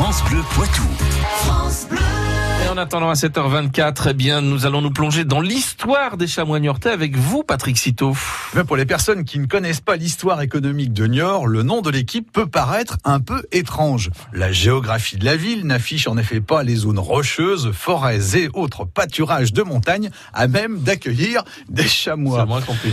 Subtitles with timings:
[0.00, 0.82] France Bleu Poitou.
[1.42, 1.79] France
[2.70, 6.90] en attendant à 7h24, eh bien, nous allons nous plonger dans l'histoire des chamois niortais
[6.90, 8.14] avec vous, Patrick Citeau.
[8.68, 12.30] pour les personnes qui ne connaissent pas l'histoire économique de Niort, le nom de l'équipe
[12.30, 14.10] peut paraître un peu étrange.
[14.32, 18.84] La géographie de la ville n'affiche en effet pas les zones rocheuses, forêts et autres
[18.84, 22.46] pâturages de montagne à même d'accueillir des chamois.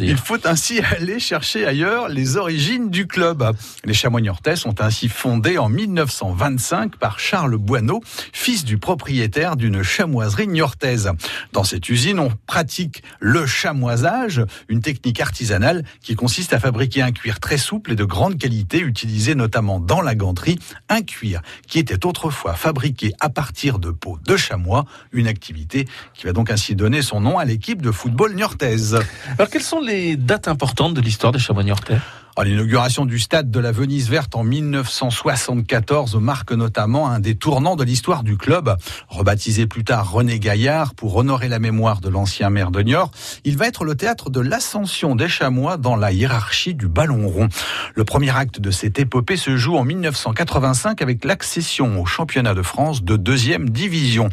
[0.00, 3.44] Il faut ainsi aller chercher ailleurs les origines du club.
[3.84, 8.00] Les chamois niortais sont ainsi fondés en 1925 par Charles Boineau,
[8.32, 11.10] fils du propriétaire d'une chamoiserie niortaise.
[11.52, 17.12] Dans cette usine, on pratique le chamoisage, une technique artisanale qui consiste à fabriquer un
[17.12, 20.58] cuir très souple et de grande qualité, utilisé notamment dans la ganterie,
[20.88, 26.26] un cuir qui était autrefois fabriqué à partir de peau de chamois, une activité qui
[26.26, 28.98] va donc ainsi donner son nom à l'équipe de football niortaise.
[29.36, 31.98] Alors quelles sont les dates importantes de l'histoire des chamois niortais?
[32.44, 37.82] L'inauguration du stade de la Venise verte en 1974 marque notamment un des tournants de
[37.82, 38.76] l'histoire du club.
[39.08, 43.10] Rebaptisé plus tard René Gaillard pour honorer la mémoire de l'ancien maire de Niort,
[43.44, 47.48] il va être le théâtre de l'ascension des chamois dans la hiérarchie du ballon rond.
[47.96, 52.62] Le premier acte de cette épopée se joue en 1985 avec l'accession au championnat de
[52.62, 54.28] France de deuxième division.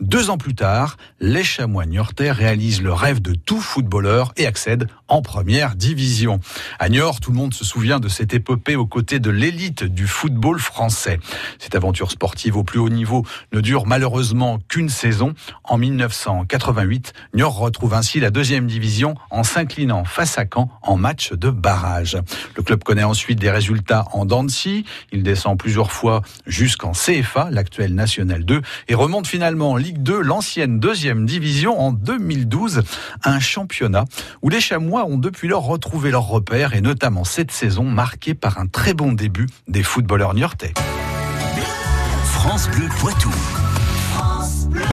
[0.00, 4.88] Deux ans plus tard, les chamois niortais réalisent le rêve de tout footballeur et accèdent
[5.08, 6.40] en première division.
[6.78, 10.06] À Niort, tout le monde se souvient de cette épopée aux côtés de l'élite du
[10.06, 11.18] football français.
[11.58, 15.34] Cette aventure sportive au plus haut niveau ne dure malheureusement qu'une saison.
[15.64, 21.32] En 1988, Niort retrouve ainsi la deuxième division en s'inclinant face à Caen en match
[21.32, 22.18] de barrage.
[22.56, 24.84] Le club connaît ensuite des résultats en Dancy.
[25.12, 30.20] Il descend plusieurs fois jusqu'en CFA, l'actuel National 2, et remonte finalement en Ligue 2,
[30.20, 32.82] l'ancienne deuxième division en 2012,
[33.24, 34.04] un championnat
[34.42, 38.58] où les Chamois ont depuis lors retrouvé leurs repères et notamment cette saison marquée par
[38.58, 40.74] un très bon début des footballeurs niortais.
[42.22, 43.30] France Bleu Poitou.